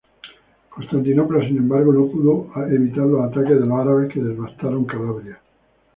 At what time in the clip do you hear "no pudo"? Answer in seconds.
1.93-2.47